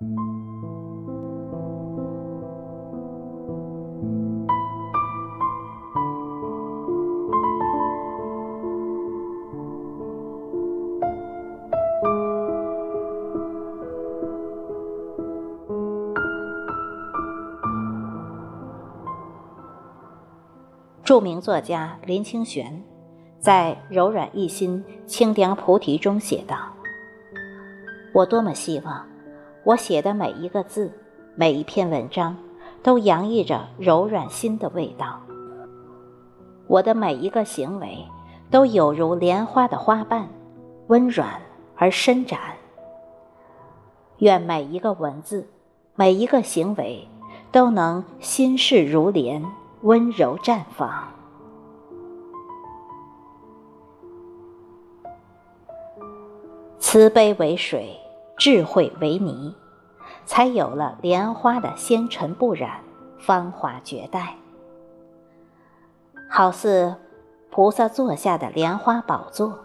[0.00, 0.06] 著
[21.20, 22.82] 名作家林清玄
[23.38, 26.56] 在《柔软一心清凉菩提》中写道
[28.14, 29.09] ：“我多么希望，
[29.64, 30.90] 我写的每一个字、
[31.34, 32.36] 每一篇文章，
[32.82, 35.20] 都洋溢着柔软心的味道。
[36.66, 38.04] 我的每一个行为，
[38.50, 40.28] 都有如莲花的花瓣，
[40.88, 41.40] 温软
[41.76, 42.40] 而伸展。
[44.18, 45.46] 愿每一个文字、
[45.94, 47.06] 每一个行为，
[47.52, 49.44] 都能心事如莲。”
[49.82, 51.08] 温柔绽放，
[56.78, 57.98] 慈悲为水，
[58.40, 59.54] 智慧为泥，
[60.24, 62.80] 才有了莲花的纤尘不染、
[63.18, 64.34] 芳华绝代。
[66.26, 66.94] 好似
[67.50, 69.58] 菩萨坐下的莲花宝座，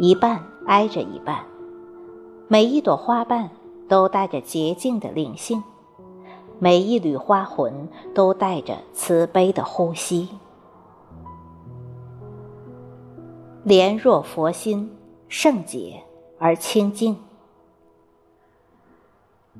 [0.00, 1.44] 一半挨着一半，
[2.48, 3.50] 每一朵花瓣
[3.88, 5.62] 都带着洁净的灵性。
[6.58, 10.28] 每一缕花魂都带着慈悲的呼吸，
[13.62, 14.90] 莲若佛心，
[15.28, 16.02] 圣洁
[16.40, 17.16] 而清净。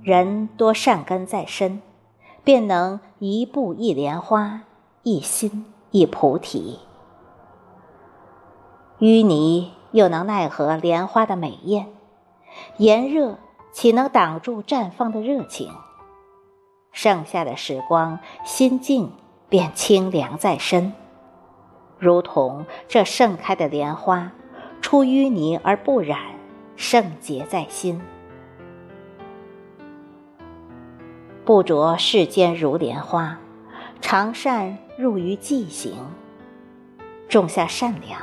[0.06, 1.82] 人多善根在身，
[2.44, 4.60] 便能一步一莲花，
[5.02, 6.78] 一心一菩提。
[9.00, 11.88] 淤泥又能奈何莲花的美艳？
[12.76, 13.36] 炎热
[13.72, 15.72] 岂能挡住绽放的热情？
[16.92, 19.10] 剩下的时光，心境
[19.48, 20.92] 便清凉在身，
[21.98, 24.30] 如同这盛开的莲花，
[24.80, 26.20] 出淤泥而不染，
[26.76, 28.00] 圣洁在心。
[31.46, 33.38] 不着世间如莲花，
[34.00, 35.94] 常善入于寂行。
[37.28, 38.22] 种下善良，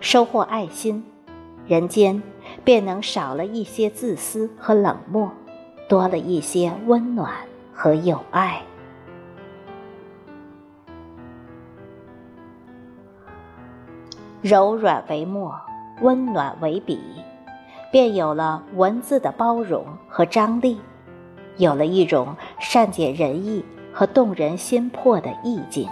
[0.00, 1.04] 收获爱心，
[1.68, 2.20] 人间
[2.64, 5.30] 便能少了一些自私和冷漠，
[5.88, 7.32] 多了一些温暖。
[7.76, 8.62] 和友爱，
[14.40, 15.54] 柔软为墨，
[16.00, 17.00] 温暖为笔，
[17.90, 20.80] 便有了文字的包容和张力，
[21.56, 25.88] 有了一种善解人意和动人心魄的意境。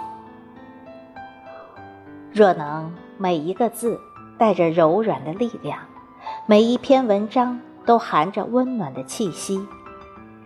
[2.31, 3.99] 若能每一个字
[4.37, 5.79] 带着柔软的力量，
[6.45, 9.65] 每一篇文章都含着温暖的气息。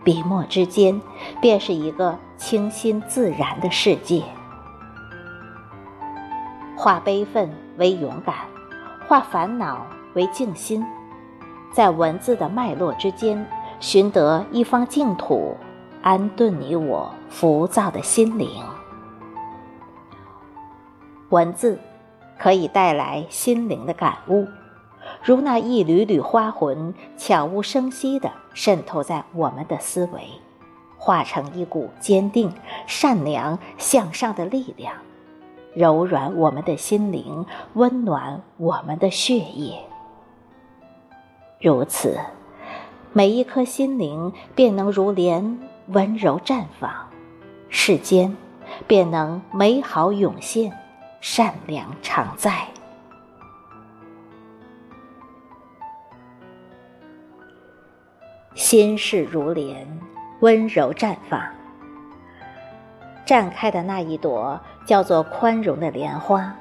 [0.04, 1.00] 笔墨之间，
[1.40, 4.22] 便是一个清新自然的世界。
[6.76, 8.34] 化悲愤为勇敢，
[9.08, 9.84] 化烦恼
[10.14, 10.86] 为静心，
[11.72, 13.44] 在文字的脉络之间，
[13.80, 15.56] 寻得一方净土，
[16.02, 18.48] 安顿你我浮躁的心灵。
[21.28, 21.78] 文字
[22.38, 24.46] 可以带来心灵的感悟。
[25.22, 30.22] 如那一缕缕花魂，悄无声息地渗透在我们的思维，
[30.98, 32.52] 化成一股坚定、
[32.86, 34.94] 善良、向上的力量，
[35.72, 39.78] 柔软我们的心灵，温暖我们的血液。
[41.60, 42.18] 如此，
[43.12, 45.58] 每一颗心灵便能如莲
[45.88, 46.90] 温柔绽放，
[47.68, 48.36] 世间
[48.86, 50.72] 便能美好涌现，
[51.20, 52.66] 善良常在。
[58.54, 59.86] 心事如莲，
[60.40, 61.42] 温柔绽放。
[63.24, 66.54] 绽开的那一朵叫做宽容的莲花，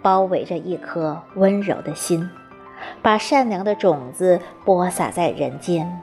[0.00, 2.28] 包围着一颗温柔的心，
[3.02, 6.00] 把善良的种子播撒在人间。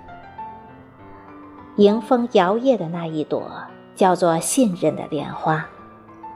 [1.78, 3.64] 迎风摇曳的那一朵
[3.96, 5.66] 叫做信任的莲花，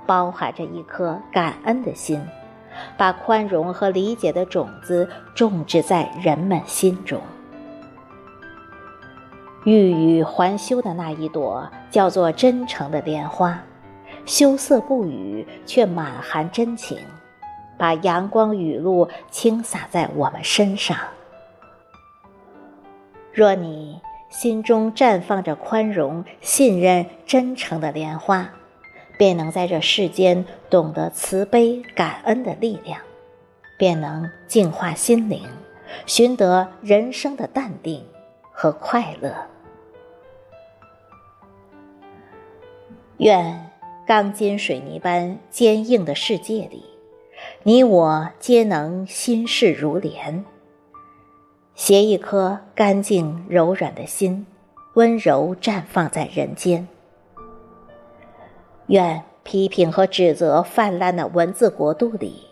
[0.05, 2.21] 包含着一颗感恩的心，
[2.97, 7.21] 把宽容和理解的种子种植在人们心中。
[9.65, 13.61] 欲语还休的那一朵叫做真诚的莲花，
[14.25, 16.97] 羞涩不语却满含真情，
[17.79, 20.95] 把阳光雨露倾洒在我们身上。
[23.33, 28.49] 若你心中绽放着宽容、信任、真诚的莲花，
[29.17, 32.99] 便能在这世间懂得慈悲感恩的力量，
[33.77, 35.47] 便能净化心灵，
[36.05, 38.05] 寻得人生的淡定
[38.51, 39.33] 和快乐。
[43.17, 43.71] 愿
[44.05, 46.83] 钢筋水泥般坚硬的世界里，
[47.69, 50.43] 你我皆能心事如莲，
[51.75, 54.47] 携一颗干净柔软的心，
[54.95, 56.87] 温柔绽放在人间。
[58.87, 62.47] 愿批评和指责泛滥的文字国度里，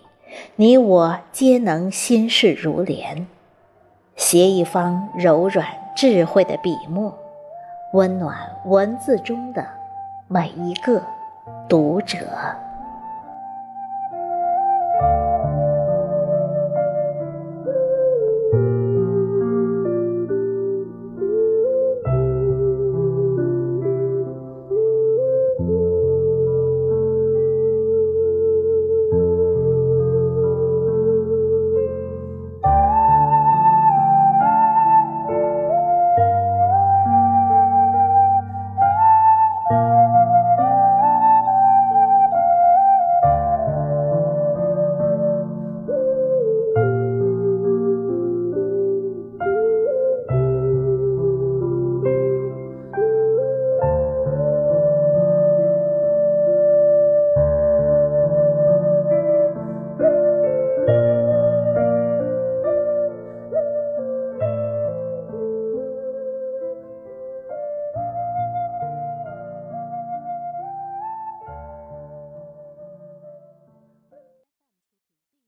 [0.55, 3.25] 你我皆能心事如莲，
[4.15, 5.65] 携一方柔软
[5.95, 7.11] 智慧的笔墨，
[7.93, 9.67] 温暖文字中的
[10.27, 11.01] 每一个
[11.67, 12.19] 读者。